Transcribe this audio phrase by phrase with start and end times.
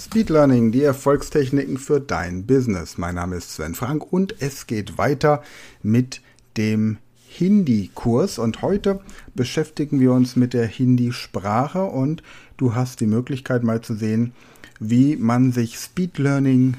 [0.00, 2.96] Speed Learning, die Erfolgstechniken für dein Business.
[2.96, 5.42] Mein Name ist Sven Frank und es geht weiter
[5.82, 6.22] mit
[6.56, 6.96] dem
[7.28, 9.00] Hindi-Kurs und heute
[9.34, 12.22] beschäftigen wir uns mit der Hindi-Sprache und
[12.56, 14.32] du hast die Möglichkeit mal zu sehen,
[14.78, 16.78] wie man sich Speed Learning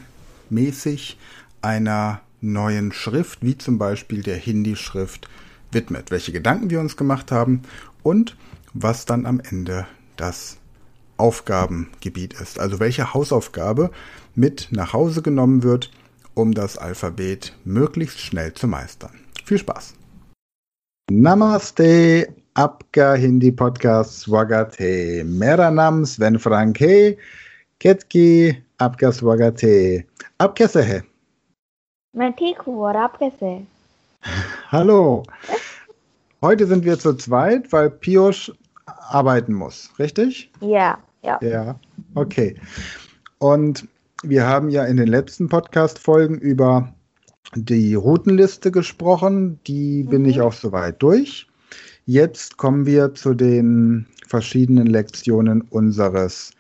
[0.50, 1.20] mäßig
[1.62, 5.30] einer neuen Schrift, wie zum Beispiel der Hindi-Schrift,
[5.72, 7.62] widmet, welche Gedanken wir uns gemacht haben
[8.02, 8.36] und
[8.74, 9.86] was dann am Ende
[10.18, 10.58] das
[11.21, 13.91] Aufgabengebiet ist, also welche Hausaufgabe
[14.35, 15.91] mit nach Hause genommen wird,
[16.35, 19.13] um das Alphabet möglichst schnell zu meistern.
[19.45, 19.95] Viel Spaß!
[21.11, 25.23] Namaste, Abka Hindi Podcast Swagat hai.
[25.25, 27.17] Mera naam Sven Frank hai.
[27.79, 30.07] Ketki Abka Swagat hai.
[30.39, 31.03] Ab kaise hai?
[32.17, 33.67] मैं ठीक हूँ और आप कैसे हैं
[34.73, 35.23] Hallo.
[36.43, 38.53] Heute sind wir zu zweit, weil Piosch
[38.87, 40.51] arbeiten muss, richtig?
[40.61, 41.40] Ja, ja.
[41.42, 41.80] Ja,
[42.16, 42.56] okay.
[43.40, 43.88] Und
[44.24, 46.94] wir haben ja in den letzten Podcast-Folgen über
[47.56, 49.60] die Routenliste gesprochen.
[49.68, 50.30] Die bin Mhm.
[50.30, 51.48] ich auch soweit durch.
[52.06, 56.52] Jetzt kommen wir zu den verschiedenen Lektionen unseres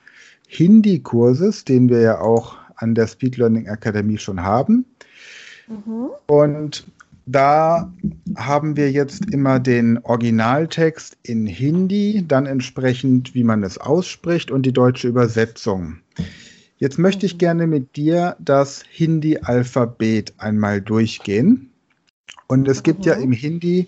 [0.48, 4.86] Hindi-Kurses, den wir ja auch an der Speed Learning Akademie schon haben.
[5.68, 6.10] Mhm.
[6.28, 6.86] Und
[7.26, 7.92] da
[8.36, 14.66] haben wir jetzt immer den Originaltext in Hindi, dann entsprechend, wie man es ausspricht und
[14.66, 16.00] die deutsche Übersetzung.
[16.78, 17.40] Jetzt möchte ich Mhm.
[17.40, 21.72] gerne mit dir das Hindi-Alphabet einmal durchgehen.
[22.48, 23.24] Und es gibt ja Mhm.
[23.24, 23.86] im Hindi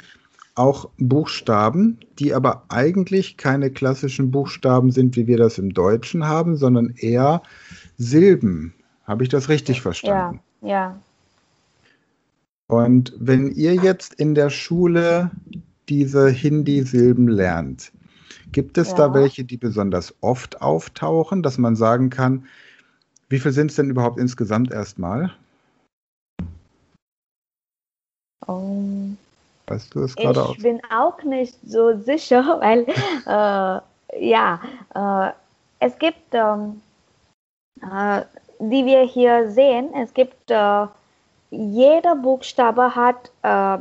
[0.56, 6.56] auch Buchstaben, die aber eigentlich keine klassischen Buchstaben sind, wie wir das im Deutschen haben,
[6.58, 7.42] sondern eher
[7.98, 8.76] Silben.
[9.06, 10.42] Habe ich das richtig verstanden?
[10.62, 11.02] Ja, ja.
[12.78, 15.32] Und wenn ihr jetzt in der Schule
[15.90, 17.92] diese Hindi-Silben lernt,
[18.52, 19.14] gibt es da Ja.
[19.14, 22.46] welche, die besonders oft auftauchen, dass man sagen kann,
[23.30, 25.32] wie viel sind es denn überhaupt insgesamt erstmal?
[28.46, 29.18] Um,
[29.68, 30.58] Weißt du es gerade aus?
[30.58, 32.86] ich bin auch nicht so sicher, weil
[33.26, 34.62] äh, ja,
[34.94, 35.32] äh,
[35.80, 36.82] es gibt, ähm,
[37.82, 38.22] äh,
[38.60, 40.86] die wir hier sehen, es gibt, äh,
[41.54, 43.78] jeder Buchstabe hat äh,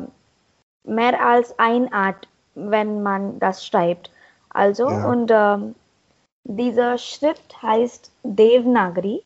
[0.85, 4.11] mehr als eine Art, wenn man das schreibt.
[4.51, 5.09] Also, Ja.
[5.09, 5.75] und ähm,
[6.45, 9.23] diese Schrift heißt Devanagari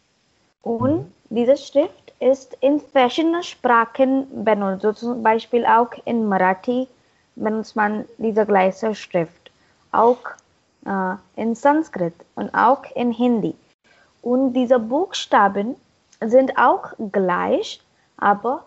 [0.63, 4.83] und diese Schrift ist in verschiedenen Sprachen benutzt.
[4.83, 6.89] So zum Beispiel auch in Marathi
[7.35, 9.51] benutzt man diese gleiche Schrift.
[9.93, 10.19] Auch
[10.87, 13.55] äh, in Sanskrit und auch in Hindi.
[14.23, 15.77] Und diese Buchstaben
[16.21, 17.81] sind auch gleich,
[18.19, 18.65] aber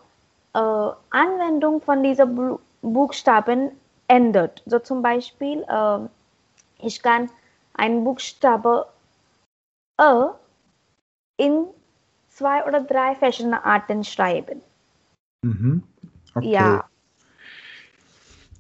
[0.54, 3.72] äh, Anwendung von diesen Bu Buchstaben
[4.08, 4.64] ändert.
[4.66, 6.00] So zum Beispiel, äh,
[6.82, 7.30] ich kann
[7.74, 8.88] einen Buchstabe
[10.00, 10.30] Ö
[11.38, 11.66] in
[12.30, 14.62] zwei oder drei verschiedene Arten schreiben.
[15.44, 15.84] Mhm.
[16.36, 16.50] Okay.
[16.52, 16.86] Ja,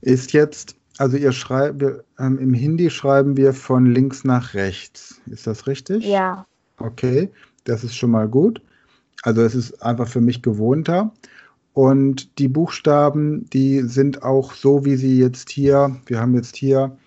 [0.01, 1.81] Ist jetzt, also ihr schreibt,
[2.19, 5.21] ähm, im Hindi schreiben wir von links nach rechts.
[5.27, 6.03] Ist das richtig?
[6.05, 6.45] ja,
[6.77, 7.31] Okay,
[7.65, 8.61] das ist schon mal gut.
[9.23, 11.11] Also es ist einfach für mich gewohnter.
[11.73, 16.97] Und die Buchstaben, die sind auch so, wie sie jetzt hier, wir haben jetzt hier,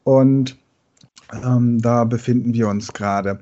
[0.05, 0.57] Und
[1.45, 3.41] ähm, da befinden wir uns gerade.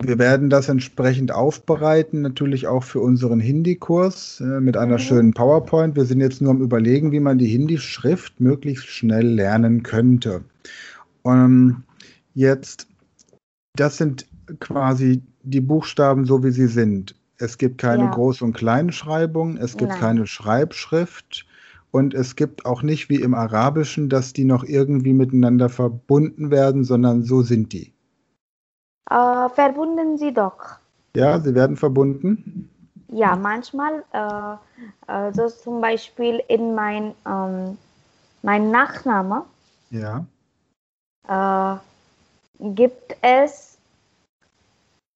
[0.00, 4.98] Wir werden das entsprechend aufbereiten, natürlich auch für unseren Hindi-Kurs äh, mit einer Mhm.
[5.02, 5.96] schönen PowerPoint.
[5.96, 10.42] Wir sind jetzt nur am Überlegen, wie man die Hindi-Schrift möglichst schnell lernen könnte.
[11.24, 11.82] Ähm,
[12.34, 12.86] jetzt,
[13.74, 14.26] das sind
[14.60, 17.16] quasi die Buchstaben so, wie sie sind.
[17.38, 18.12] Es gibt keine Ja.
[18.14, 20.00] Groß- und Kleinschreibung, es gibt Nein.
[20.00, 21.44] keine Schreibschrift
[21.90, 26.84] und es gibt auch nicht wie im Arabischen, dass die noch irgendwie miteinander verbunden werden,
[26.84, 27.92] sondern so sind die.
[29.10, 30.78] Äh, verbunden sie doch.
[31.16, 32.70] Ja, sie werden verbunden.
[33.10, 34.56] Ja, manchmal, äh,
[35.12, 37.78] äh, so zum Beispiel in mein, ähm,
[38.42, 39.44] mein Nachname
[39.90, 40.24] Ja.
[41.26, 41.76] äh,
[42.74, 43.78] gibt es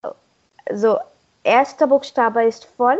[0.02, 0.08] äh,
[0.74, 0.98] so
[1.44, 2.98] erster Buchstabe ist voll,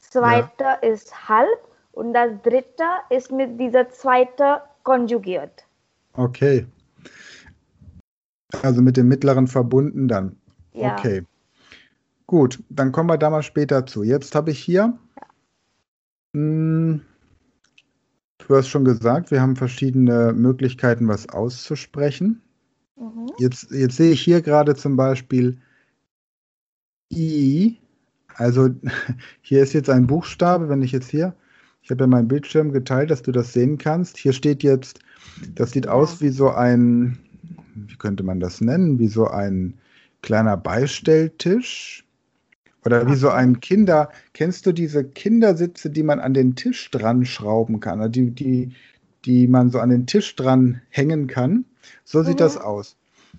[0.00, 1.60] zweiter ist halb
[1.92, 5.64] und das dritte ist mit dieser zweite konjugiert.
[6.14, 6.66] Okay.
[8.62, 10.36] Also mit dem mittleren verbunden dann.
[10.72, 10.92] Ja.
[10.92, 11.24] Okay.
[12.26, 14.02] Gut, dann kommen wir da mal später zu.
[14.02, 14.98] Jetzt habe ich hier.
[16.34, 17.00] Hm,
[18.38, 22.42] du hast schon gesagt, wir haben verschiedene Möglichkeiten, was auszusprechen.
[22.96, 23.30] Mhm.
[23.38, 25.58] Jetzt, jetzt sehe ich hier gerade zum Beispiel
[27.12, 27.78] I,
[28.34, 28.70] also
[29.40, 31.34] hier ist jetzt ein Buchstabe, wenn ich jetzt hier,
[31.82, 34.16] ich habe ja meinen Bildschirm geteilt, dass du das sehen kannst.
[34.18, 34.98] Hier steht jetzt,
[35.54, 35.92] das sieht ja.
[35.92, 37.18] aus wie so ein,
[37.76, 39.74] wie könnte man das nennen, wie so ein
[40.22, 42.04] kleiner Beistelltisch.
[42.84, 47.24] Oder wie so ein Kinder, kennst du diese Kindersitze, die man an den Tisch dran
[47.24, 48.72] schrauben kann, also die, die,
[49.24, 51.64] die man so an den Tisch dran hängen kann?
[52.04, 52.38] So sieht mhm.
[52.38, 52.96] das aus.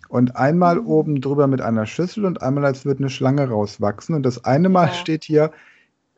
[0.09, 0.87] Und einmal mhm.
[0.87, 4.15] oben drüber mit einer Schüssel und einmal als würde eine Schlange rauswachsen.
[4.15, 4.93] Und das eine Mal ja.
[4.93, 5.51] steht hier,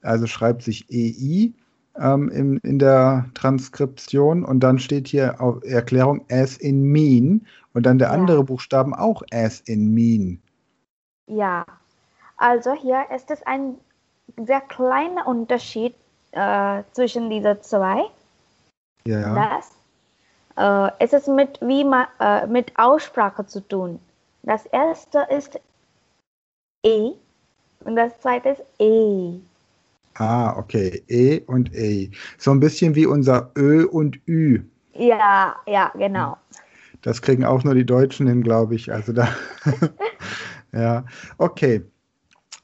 [0.01, 1.53] also schreibt sich EI
[1.99, 7.45] ähm, in, in der Transkription und dann steht hier auf Erklärung as in mean
[7.79, 8.13] und dann der ja.
[8.13, 10.41] andere Buchstaben auch as in mean.
[11.27, 11.65] Ja,
[12.35, 13.77] also hier ist es ein
[14.45, 15.95] sehr kleiner Unterschied
[16.31, 18.03] äh, zwischen diesen zwei.
[19.05, 19.33] Ja.
[19.33, 19.71] Das
[20.57, 23.97] äh, es ist mit, wie man, äh, mit Aussprache zu tun.
[24.43, 25.57] Das erste ist
[26.85, 27.13] E
[27.85, 29.39] und das zweite ist E.
[30.15, 31.01] Ah, okay.
[31.07, 32.11] E und E.
[32.37, 34.63] So ein bisschen wie unser Ö und Ü.
[34.95, 36.35] Ja, ja, genau.
[37.01, 38.91] Das kriegen auch nur die Deutschen hin, glaube ich.
[38.91, 39.29] Also da.
[40.73, 41.05] ja,
[41.37, 41.83] okay.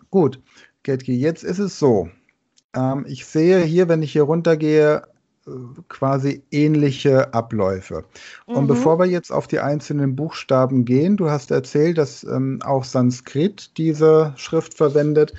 [0.10, 0.42] Gut,
[0.84, 2.10] Getki, jetzt ist es so.
[2.76, 5.04] Ähm, ich sehe hier, wenn ich hier runtergehe,
[5.90, 8.06] quasi ähnliche Abläufe.
[8.48, 8.56] Mhm.
[8.56, 12.84] Und bevor wir jetzt auf die einzelnen Buchstaben gehen, du hast erzählt, dass ähm, auch
[12.84, 15.34] Sanskrit diese Schrift verwendet.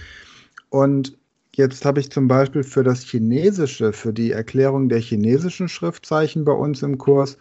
[0.68, 1.18] Und
[1.54, 6.52] jetzt habe ich zum Beispiel für das Chinesische, für die Erklärung der chinesischen Schriftzeichen bei
[6.52, 7.36] uns im Kurs,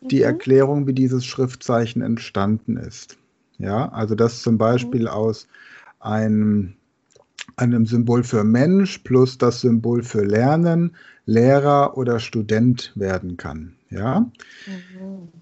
[0.00, 0.08] mhm.
[0.08, 3.16] die Erklärung, wie dieses Schriftzeichen entstanden ist.
[3.58, 5.08] Ja, also das zum Beispiel mhm.
[5.08, 5.48] aus
[6.00, 6.74] einem
[7.56, 10.94] einem Symbol für Mensch plus das Symbol für Lernen
[11.26, 13.74] Lehrer oder Student werden kann.
[13.90, 14.30] Ja?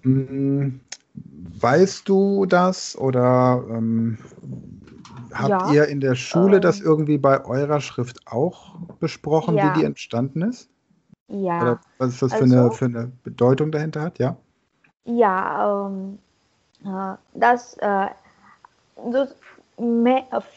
[0.03, 0.79] Mhm.
[1.59, 4.17] Weißt du das oder ähm,
[5.33, 5.73] habt ja.
[5.73, 9.73] ihr in der Schule ähm, das irgendwie bei eurer Schrift auch besprochen, ja.
[9.75, 10.69] wie die entstanden ist?
[11.27, 11.61] Ja.
[11.61, 14.19] Oder was ist das also, für, eine, für eine Bedeutung dahinter hat?
[14.19, 14.37] Ja.
[15.07, 16.19] Ja, ähm,
[16.85, 18.07] äh, das, äh,
[19.09, 19.35] das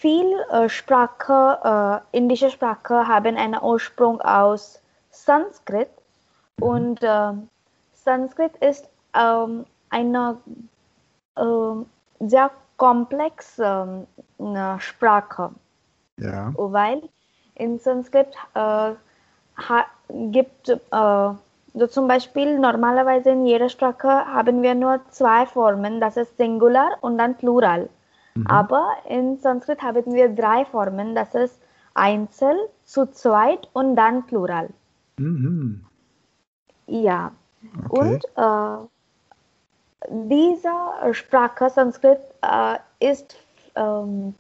[0.01, 4.81] viel äh, Sprache, indische Sprache haben einen Ursprung aus
[5.11, 5.91] Sanskrit
[6.59, 7.33] und äh,
[7.93, 10.39] Sanskrit ist ähm, eine
[11.37, 11.45] äh,
[12.21, 14.07] sehr komplexe
[14.39, 15.51] äh, Sprache.
[16.17, 16.53] Ja.
[16.57, 17.03] Weil
[17.55, 18.93] in Sanskrit äh,
[20.31, 21.31] gibt äh,
[21.75, 26.97] so zum Beispiel normalerweise in jeder Sprache haben wir nur zwei Formen, das ist Singular
[27.01, 27.89] und dann Plural.
[28.35, 28.47] Mhm.
[28.47, 31.61] Aber in Sanskrit haben wir drei Formen, das ist
[31.95, 34.69] Einzel, zu zweit und dann Plural.
[35.19, 35.85] Mhm.
[36.87, 37.33] Ja.
[37.89, 38.01] Okay.
[38.01, 38.87] Und äh,
[40.09, 43.37] diese Sprache Sanskrit äh, ist
[43.77, 44.35] ähm,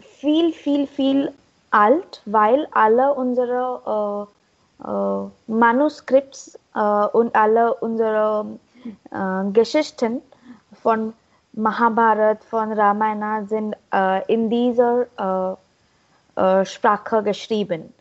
[0.00, 1.32] viel, viel, viel
[1.70, 4.39] alt, weil alle unsere äh,
[5.46, 8.46] Manuskripts äh, und alle unsere
[9.10, 10.22] äh, Geschichten
[10.82, 11.12] von
[11.52, 13.76] Mahabharat, von Ramayana sind
[14.28, 15.58] in dieser
[16.64, 17.92] Sprache geschrieben.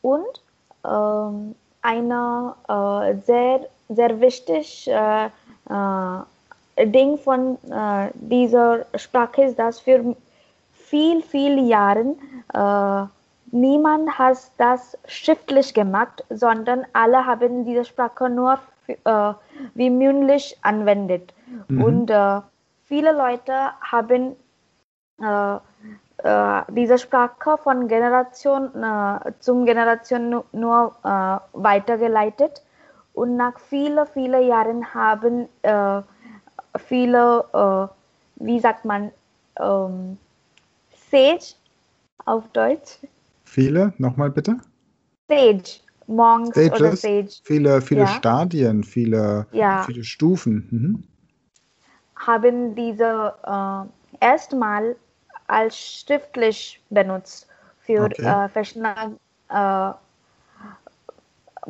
[0.00, 0.40] Und
[0.84, 1.54] ähm,
[1.84, 10.16] eine äh, sehr, sehr wichtig äh, äh, Ding von äh, dieser Sprache ist, dass für
[10.72, 12.18] viel, viel Jahren
[12.52, 13.06] äh,
[13.54, 19.32] niemand hat das schriftlich gemacht, sondern alle haben diese Sprache nur äh,
[19.74, 21.32] wie mündlich anwendet.
[21.68, 21.84] Mhm.
[21.84, 22.10] Und
[22.84, 24.36] viele Leute haben
[25.20, 25.58] äh,
[26.68, 32.62] diese Sprache von Generation äh, zum Generation nur, äh, weitergeleitet
[33.14, 36.02] und nach vielen, vielen Jahren haben äh,
[36.78, 39.12] viele, äh, wie sagt man,
[39.58, 40.18] ähm,
[41.10, 41.54] Sage
[42.24, 42.98] auf Deutsch?
[43.54, 44.56] Viele, nochmal bitte?
[45.28, 45.62] Sage,
[46.08, 47.28] Monks Stages, oder Sage.
[47.44, 48.06] Viele, viele ja.
[48.08, 49.84] Stadien, viele, ja.
[49.84, 50.66] viele Stufen.
[50.72, 51.04] Mhm.
[52.16, 54.96] Haben diese äh, erstmal
[55.46, 57.46] als schriftlich benutzt
[57.78, 58.24] für okay.
[58.24, 59.16] äh, verschiedene
[59.50, 59.92] äh,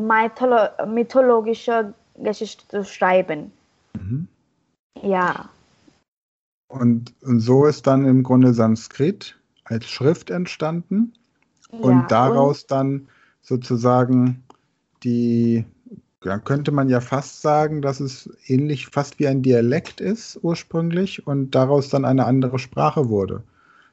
[0.00, 3.52] Mytholo mythologische Geschichte zu schreiben.
[3.92, 4.26] Mhm.
[5.02, 5.50] Ja.
[6.68, 11.12] Und, und, so ist dann im Grunde Sanskrit als Schrift entstanden
[11.70, 13.08] und ja, daraus und dann
[13.42, 14.42] sozusagen
[15.02, 15.64] die,
[16.22, 21.26] dann könnte man ja fast sagen, dass es ähnlich fast wie ein Dialekt ist ursprünglich
[21.26, 23.42] und daraus dann eine andere Sprache wurde.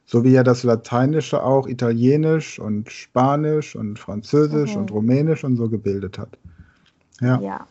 [0.04, 4.82] So wie ja das Lateinische auch Italienisch und Spanisch und Französisch mhm.
[4.82, 6.30] und Rumänisch und so gebildet hat.
[7.20, 7.38] Ja.
[7.40, 7.66] ja.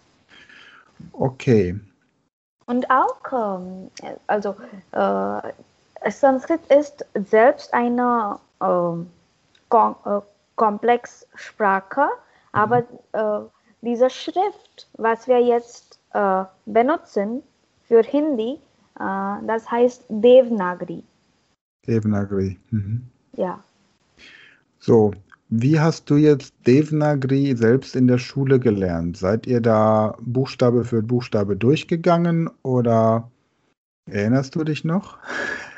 [1.13, 1.79] Okay.
[2.65, 3.89] Und auch, ähm,
[4.27, 4.55] also
[4.91, 8.93] äh, Sanskrit ist selbst eine äh,
[9.71, 10.19] kom äh,
[10.55, 12.07] Komplexsprache,
[12.51, 12.85] aber mhm.
[13.13, 13.39] äh,
[13.81, 17.41] diese Schrift, was wir jetzt äh, benutzen
[17.87, 18.59] für Hindi,
[18.99, 21.03] äh, das heißt Devnagari.
[21.87, 22.59] Devnagari.
[22.69, 23.07] Mhm.
[23.35, 23.59] Ja.
[24.77, 25.13] So,
[25.49, 29.17] wie hast du jetzt Devnagari selbst in der Schule gelernt?
[29.17, 33.31] Seid ihr da Buchstabe für Buchstabe durchgegangen oder
[34.05, 35.17] erinnerst du dich noch?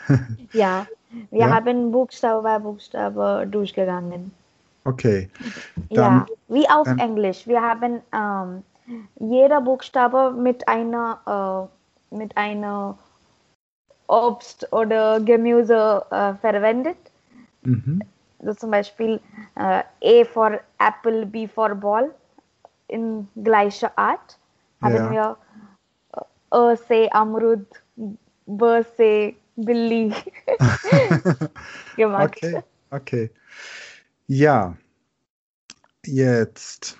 [0.51, 0.88] ja,
[1.32, 1.50] wir ja?
[1.50, 4.32] haben Buchstabe bei Buchstabe durchgegangen.
[4.86, 5.29] Okay.
[5.89, 7.48] Dann, ja, wie auf ähm, Englisch.
[7.48, 8.63] Wir haben ähm,
[9.20, 11.70] jeder Buchstabe mit einer,
[12.12, 12.98] äh, mit einer
[14.08, 16.98] Obst oder Gemüse äh, verwendet.
[17.62, 18.01] Mhm.
[18.41, 19.22] So zum Beispiel
[19.55, 19.84] äh,
[20.22, 22.10] A for Apple, B for Ball
[22.89, 24.38] in gleicher Art
[24.82, 25.12] haben ja.
[25.12, 25.38] wir
[26.15, 27.65] äh, A se Amrud,
[28.46, 30.13] B se Billy
[31.96, 32.38] gemacht.
[32.38, 33.32] Okay, okay.
[34.27, 34.77] Ja,
[36.05, 36.98] jetzt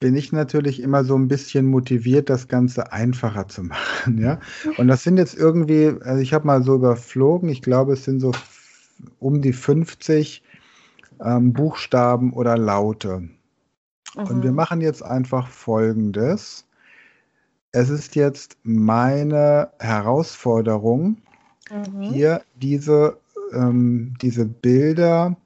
[0.00, 4.38] bin ich natürlich immer so ein bisschen motiviert, das Ganze einfacher zu machen, ja.
[4.76, 8.20] Und das sind jetzt irgendwie, also ich habe mal so überflogen, ich glaube, es sind
[8.20, 8.32] so
[9.18, 10.42] um die 50
[11.24, 13.20] ähm, Buchstaben oder Laute.
[14.14, 14.24] Mhm.
[14.24, 14.56] Und wir mhm.
[14.56, 16.66] machen jetzt einfach Folgendes.
[17.74, 21.16] Es ist jetzt meine Herausforderung,
[21.68, 22.02] mhm.
[22.02, 23.18] hier diese,
[23.52, 25.36] ähm, diese Bilder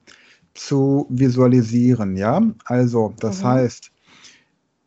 [0.53, 2.39] zu visualisieren, ja.
[2.65, 3.47] Also, das mhm.
[3.47, 3.91] heißt,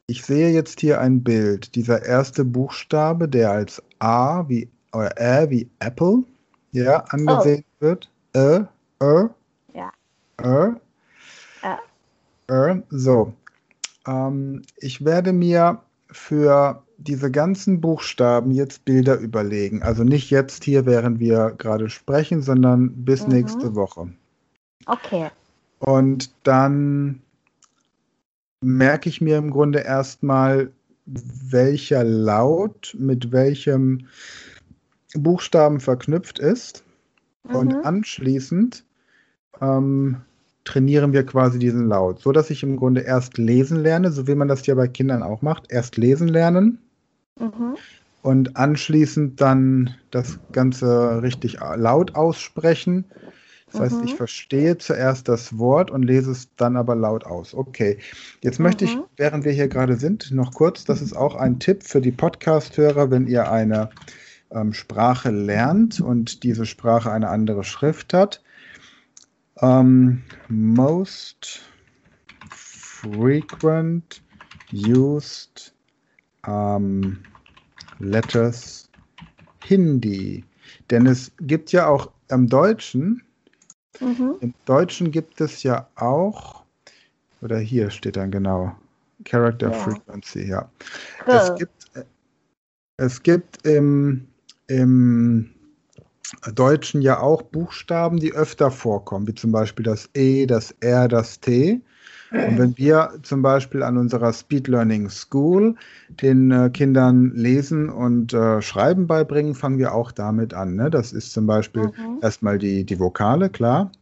[0.06, 1.74] ich sehe jetzt hier ein Bild.
[1.74, 6.22] Dieser erste Buchstabe, der als A wie oder Ä wie Apple
[6.70, 7.84] ja, angesehen oh.
[7.84, 8.10] wird.
[8.36, 8.68] Ä,
[9.02, 9.30] Ä,
[9.74, 9.90] ja.
[10.40, 10.76] Ä,
[11.64, 11.78] Ä.
[12.48, 12.82] Ä.
[12.90, 13.32] So.
[14.06, 15.80] Ähm, ich werde mir
[16.12, 19.82] für diese ganzen Buchstaben jetzt Bilder überlegen.
[19.82, 23.34] Also nicht jetzt hier, während wir gerade sprechen, sondern bis mhm.
[23.34, 24.12] nächste Woche.
[24.86, 25.30] Okay.
[25.80, 27.20] Und dann
[28.60, 30.70] merke ich mir im Grunde erstmal,
[31.04, 34.06] welcher Laut mit welchem
[35.14, 36.84] Buchstaben verknüpft ist.
[37.44, 37.54] Mhm.
[37.56, 38.84] Und anschließend
[39.60, 40.22] ähm,
[40.64, 44.36] trainieren wir quasi diesen Laut, so dass ich im Grunde erst lesen lerne, so wie
[44.36, 45.72] man das ja bei Kindern auch macht.
[45.72, 46.78] Erst lesen lernen
[47.38, 47.76] mhm.
[48.22, 53.06] und anschließend dann das Ganze richtig laut aussprechen
[53.72, 54.04] das heißt, mhm.
[54.04, 57.54] ich verstehe zuerst das Wort und lese es dann aber laut aus.
[57.54, 57.98] Okay.
[58.42, 58.64] Jetzt mhm.
[58.64, 59.04] möchte ich, mhm.
[59.16, 63.10] während wir hier gerade sind, noch kurz, das ist auch ein Tipp für die Podcast-Hörer,
[63.10, 63.90] wenn ihr eine
[64.50, 68.42] ähm, Sprache lernt und diese Sprache eine andere Schrift hat.
[69.60, 71.62] Ähm, most
[72.50, 74.22] frequent
[74.72, 75.74] used
[76.46, 77.18] um,
[77.98, 78.88] letters
[79.64, 80.44] Hindi.
[80.90, 83.22] Denn es gibt ja auch im Deutschen
[84.00, 84.36] Mhm.
[84.40, 86.64] Im Deutschen gibt es ja auch,
[87.40, 88.74] oder hier steht dann genau,
[89.24, 89.72] Character ja.
[89.72, 90.70] Frequency, ja.
[91.26, 91.34] Cool.
[91.34, 91.90] Es gibt,
[92.96, 94.26] es gibt im,
[94.66, 95.50] im
[96.54, 101.38] Deutschen ja auch Buchstaben, die öfter vorkommen, wie zum Beispiel das E, das R, das
[101.40, 101.80] T.
[102.32, 105.74] Und wenn wir zum Beispiel an unserer Speed Learning School
[106.22, 110.76] den äh, Kindern Lesen und äh, Schreiben beibringen, fangen wir auch damit an.
[110.76, 110.90] Ne?
[110.90, 112.18] Das ist zum Beispiel mhm.
[112.22, 113.92] erstmal die, die Vokale, klar.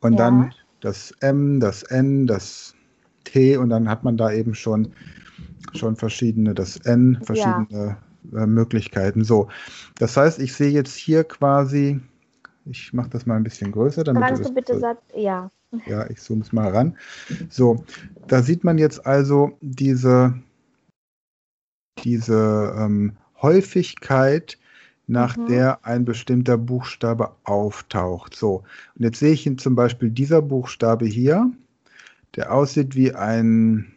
[0.00, 0.18] Und ja.
[0.18, 2.74] dann das M, das N, das
[3.24, 4.92] T und dann hat man da eben schon,
[5.74, 7.96] schon verschiedene, das N, verschiedene
[8.32, 8.42] ja.
[8.42, 9.24] äh, Möglichkeiten.
[9.24, 9.48] So,
[9.98, 12.00] das heißt, ich sehe jetzt hier quasi,
[12.64, 14.04] ich mache das mal ein bisschen größer.
[14.04, 15.50] Damit Kannst du, du bitte sagen, ja.
[15.86, 16.96] Ja, ich zoome es mal ran.
[17.50, 17.84] So,
[18.28, 20.34] da sieht man jetzt also diese,
[22.02, 24.58] diese ähm, Häufigkeit,
[25.06, 25.46] nach mhm.
[25.46, 28.34] der ein bestimmter Buchstabe auftaucht.
[28.34, 28.64] So,
[28.96, 31.50] und jetzt sehe ich ihn zum Beispiel dieser Buchstabe hier,
[32.34, 33.92] der aussieht wie ein,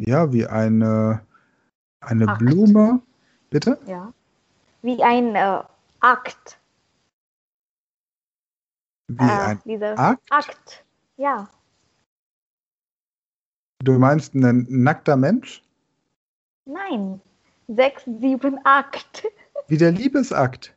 [0.00, 1.20] ja, wie eine,
[2.00, 3.00] eine Blume.
[3.50, 3.78] Bitte?
[3.86, 4.12] Ja.
[4.80, 5.60] Wie ein äh,
[6.00, 6.58] Akt.
[9.18, 10.22] Wie äh, ein Akt?
[10.30, 10.84] Akt,
[11.16, 11.48] ja.
[13.80, 15.62] Du meinst ein nackter Mensch?
[16.64, 17.20] Nein,
[17.68, 19.24] sechs, sieben, acht.
[19.68, 20.74] Wie der Liebesakt.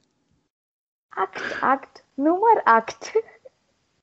[1.12, 3.13] Akt, Akt, Nummerakt.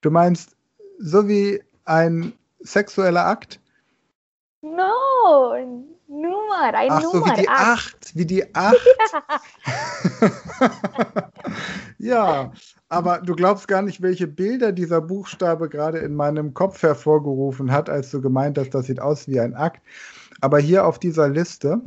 [0.00, 0.56] Du meinst
[0.98, 3.60] so wie ein sexueller Akt?
[4.62, 5.54] No,
[6.06, 7.18] Nummer, ein Ach Nummer.
[7.18, 8.76] so, wie die Acht, wie die Acht.
[11.98, 12.52] ja,
[12.92, 17.90] aber du glaubst gar nicht, welche Bilder dieser Buchstabe gerade in meinem Kopf hervorgerufen hat,
[17.90, 19.82] als du gemeint hast, das sieht aus wie ein Akt.
[20.40, 21.80] Aber hier auf dieser Liste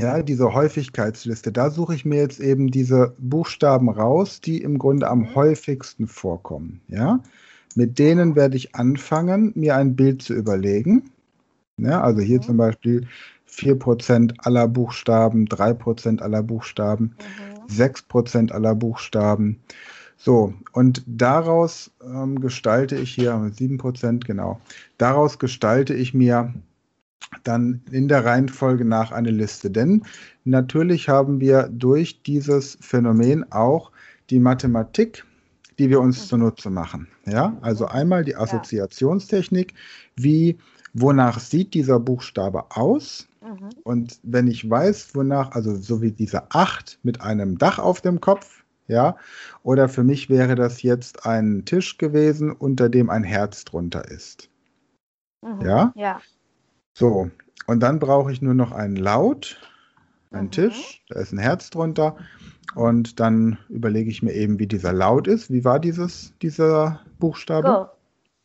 [0.00, 5.08] ja, diese Häufigkeitsliste, da suche ich mir jetzt eben diese Buchstaben raus, die im Grunde
[5.08, 6.80] am häufigsten vorkommen.
[6.88, 7.20] Ja,
[7.74, 11.10] mit denen werde ich anfangen, mir ein Bild zu überlegen.
[11.76, 12.42] Ja, also hier Mhm.
[12.42, 13.06] zum Beispiel
[13.46, 17.62] 4% aller Buchstaben, 3% aller Buchstaben, Mhm.
[17.68, 19.60] 6% aller Buchstaben.
[20.22, 24.60] So, und daraus ähm, gestalte ich hier 7%, genau.
[24.98, 26.52] Daraus gestalte ich mir
[27.42, 29.70] dann in der Reihenfolge nach eine Liste.
[29.70, 30.02] Denn
[30.44, 33.92] natürlich haben wir durch dieses Phänomen auch
[34.28, 35.24] die Mathematik,
[35.78, 36.28] die wir uns Mhm.
[36.28, 37.08] zunutze machen.
[37.24, 39.72] Ja, also einmal die Assoziationstechnik,
[40.16, 40.58] wie,
[40.92, 43.26] wonach sieht dieser Buchstabe aus?
[43.40, 43.70] Mhm.
[43.84, 48.20] Und wenn ich weiß, wonach, also so wie diese 8 mit einem Dach auf dem
[48.20, 48.59] Kopf,
[48.90, 49.16] ja,
[49.62, 54.50] oder für mich wäre das jetzt ein Tisch gewesen, unter dem ein Herz drunter ist.
[55.42, 55.60] Mhm.
[55.62, 55.92] Ja?
[55.94, 56.20] Ja.
[56.94, 57.30] So,
[57.66, 59.60] und dann brauche ich nur noch einen Laut,
[60.32, 60.50] einen Mhm.
[60.50, 62.16] Tisch, da ist ein Herz drunter.
[62.74, 65.50] Und dann überlege ich mir eben, wie dieser Laut ist.
[65.50, 67.90] Wie war dieses, dieser Buchstabe?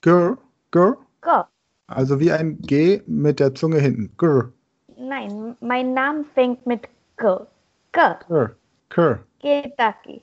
[0.02, 0.38] Go.
[0.72, 1.44] Gr, Go.
[1.88, 4.12] also wie ein G mit der Zunge hinten.
[4.18, 4.52] Gr,
[4.98, 6.88] Nein, mein Name fängt mit
[7.18, 7.46] K.
[7.92, 8.20] K.
[8.28, 8.56] gr,
[8.90, 9.20] gr.
[9.40, 10.22] Kentucky.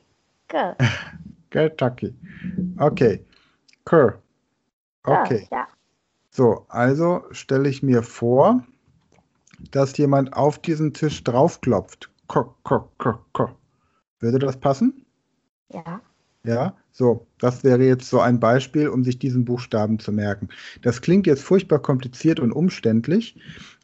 [0.52, 0.76] K.
[1.50, 2.14] Kentucky.
[2.78, 3.25] Okay.
[3.85, 4.18] K.
[5.04, 5.49] Okay.
[5.50, 5.66] Ja.
[6.30, 8.64] So, also stelle ich mir vor,
[9.71, 12.11] dass jemand auf diesen Tisch draufklopft.
[12.28, 13.56] Kerr, kerr, kerr, kerr.
[14.21, 15.06] Würde das passen?
[15.73, 16.00] Ja.
[16.44, 20.49] Ja, so, das wäre jetzt so ein Beispiel, um sich diesen Buchstaben zu merken.
[20.82, 23.38] Das klingt jetzt furchtbar kompliziert und umständlich,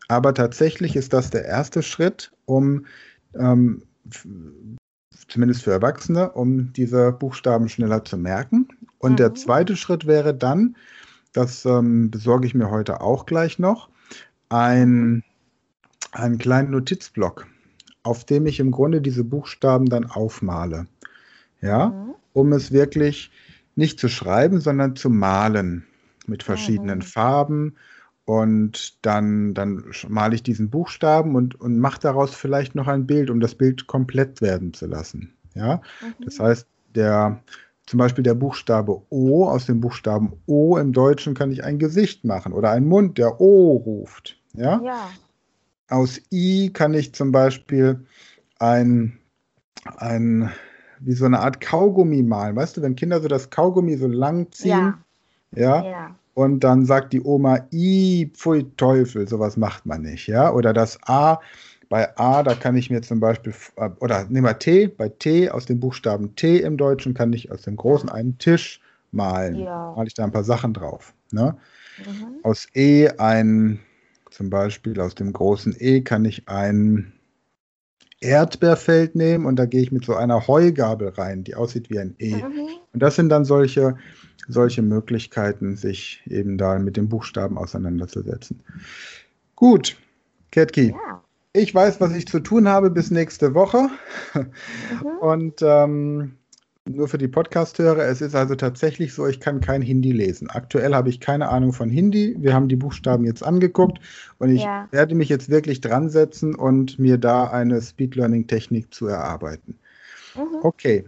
[0.08, 2.86] aber tatsächlich ist das der erste Schritt, um
[3.34, 3.84] ähm,
[5.28, 8.68] zumindest für Erwachsene, um diese Buchstaben schneller zu merken.
[8.98, 9.36] Und der Mhm.
[9.36, 10.76] zweite Schritt wäre dann,
[11.32, 13.88] das ähm, besorge ich mir heute auch gleich noch,
[14.48, 15.22] ein,
[16.12, 17.46] einen kleinen Notizblock,
[18.02, 20.86] auf dem ich im Grunde diese Buchstaben dann aufmale.
[21.60, 22.14] Ja, Mhm.
[22.32, 23.30] um es wirklich
[23.76, 25.86] nicht zu schreiben, sondern zu malen
[26.26, 27.02] mit verschiedenen Mhm.
[27.02, 27.76] Farben.
[28.28, 33.30] Und dann, dann male ich diesen Buchstaben und, und mache daraus vielleicht noch ein Bild,
[33.30, 35.32] um das Bild komplett werden zu lassen.
[35.54, 36.24] Ja, Mhm.
[36.26, 37.42] das heißt, der,
[37.86, 42.26] zum Beispiel der Buchstabe O, aus dem Buchstaben O im Deutschen kann ich ein Gesicht
[42.26, 44.38] machen oder einen Mund, der O ruft.
[44.52, 45.08] Ja, Ja.
[45.88, 48.04] aus I kann ich zum Beispiel
[48.58, 49.16] ein,
[49.96, 50.50] ein,
[51.00, 52.56] wie so eine Art Kaugummi malen.
[52.56, 54.68] Weißt du, wenn Kinder so das Kaugummi so lang ziehen,
[55.54, 55.82] Ja.
[55.82, 56.14] ja, Ja.
[56.38, 60.52] Und dann sagt die Oma, I, pfui Teufel, sowas macht man nicht, ja.
[60.52, 61.40] Oder das A,
[61.88, 65.50] bei A, da kann ich mir zum Beispiel, äh, oder nehmen wir T, bei T,
[65.50, 69.56] aus dem Buchstaben T im Deutschen kann ich aus dem Großen einen Tisch malen.
[69.56, 69.92] Ja.
[69.96, 71.12] Male ich da ein paar Sachen drauf.
[71.32, 71.56] Ne?
[71.98, 72.38] Mhm.
[72.44, 73.80] Aus E ein,
[74.30, 77.14] zum Beispiel aus dem großen E kann ich ein
[78.20, 82.14] Erdbeerfeld nehmen und da gehe ich mit so einer Heugabel rein, die aussieht wie ein
[82.18, 82.34] E.
[82.36, 82.68] Mhm.
[82.92, 83.96] Und das sind dann solche,
[84.48, 88.62] solche Möglichkeiten, sich eben da mit den Buchstaben auseinanderzusetzen.
[89.54, 89.96] Gut,
[90.50, 91.22] Ketki, Ja.
[91.52, 93.88] ich weiß, was ich zu tun habe bis nächste Woche.
[94.34, 95.06] Mhm.
[95.20, 96.37] Und ähm,
[96.88, 100.50] nur für die Podcast-Hörer, es ist also tatsächlich so, ich kann kein Hindi lesen.
[100.50, 102.36] Aktuell habe ich keine Ahnung von Hindi.
[102.38, 103.98] Wir haben die Buchstaben jetzt angeguckt
[104.38, 104.88] und ich Ja.
[104.90, 109.78] werde mich jetzt wirklich dran setzen und mir da eine Speed-Learning-Technik zu erarbeiten.
[110.34, 110.58] Mhm.
[110.62, 111.04] Okay,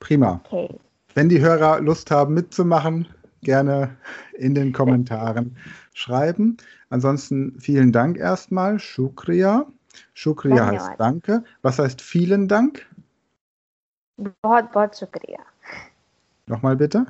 [0.00, 0.40] prima.
[0.44, 0.68] Okay.
[1.14, 3.06] Wenn die Hörer Lust haben mitzumachen,
[3.42, 3.96] gerne
[4.34, 5.56] in den Kommentaren
[5.92, 6.56] schreiben.
[6.90, 8.78] Ansonsten vielen Dank erstmal.
[8.78, 9.66] Shukriya.
[10.14, 11.44] Shukriya heißt Danke.
[11.62, 12.86] Was heißt vielen Dank?
[14.17, 15.45] बहुत बहुत शुक्रिया
[16.47, 17.05] Nochmal bitte.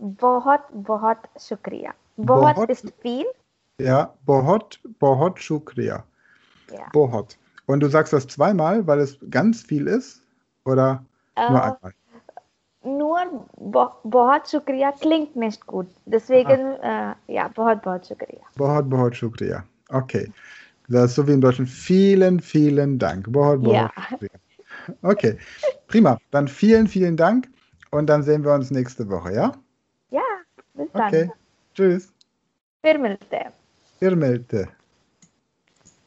[0.00, 3.26] बहुत बहुत शुक्रिया बहुत बहुत- ist viel
[3.80, 6.04] Ja, Bohot, Bohot Shukriya.
[6.72, 7.36] ja Bohot.
[7.66, 10.22] Und du sagst das zweimal, weil es ganz viel ist?
[10.64, 11.02] Oder
[11.36, 11.92] nur Äh, einmal?
[12.82, 17.12] nur bo बहुत शुक्रिया klingt nicht gut deswegen Ah.
[17.28, 19.64] äh, ja बहुत बहुत शुक्रिया Bohot, Bohot Shukriya.
[19.90, 20.32] Okay.
[20.88, 21.66] Das ist so wie im Deutschen.
[21.66, 23.30] Vielen, vielen Dank.
[23.32, 23.90] Bohot, Bohot Ja.
[24.10, 24.38] Shukriya.
[25.02, 25.38] Okay,
[25.87, 26.17] Prima.
[26.31, 27.49] Dann vielen, vielen Dank
[27.91, 29.53] und dann sehen wir uns nächste Woche, ja?
[30.11, 30.21] Ja,
[30.73, 31.07] bis dann.
[31.07, 31.31] Okay.
[31.73, 32.13] Tschüss.
[32.81, 33.51] Firmelte.
[33.99, 34.69] Firmelte.